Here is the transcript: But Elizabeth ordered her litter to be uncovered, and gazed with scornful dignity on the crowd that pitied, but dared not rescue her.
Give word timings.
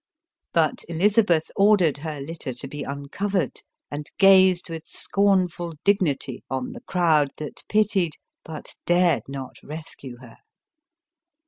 But 0.51 0.83
Elizabeth 0.89 1.51
ordered 1.55 1.99
her 1.99 2.19
litter 2.19 2.55
to 2.55 2.67
be 2.67 2.81
uncovered, 2.81 3.61
and 3.91 4.09
gazed 4.17 4.67
with 4.67 4.87
scornful 4.87 5.75
dignity 5.83 6.43
on 6.49 6.71
the 6.71 6.81
crowd 6.81 7.33
that 7.37 7.63
pitied, 7.69 8.13
but 8.43 8.77
dared 8.87 9.27
not 9.29 9.57
rescue 9.61 10.17
her. 10.19 10.37